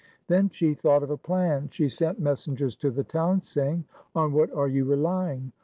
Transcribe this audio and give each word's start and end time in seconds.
Then 0.25 0.49
she 0.49 0.73
thought 0.73 1.03
of 1.03 1.11
a 1.11 1.15
plan. 1.17 1.69
She 1.69 1.87
sent 1.87 2.19
messen 2.19 2.55
gers 2.55 2.75
to 2.77 2.89
the 2.89 3.03
town 3.03 3.43
saying, 3.43 3.85
0n 4.15 4.31
what 4.31 4.51
are 4.51 4.67
you 4.67 4.83
relying? 4.83 5.51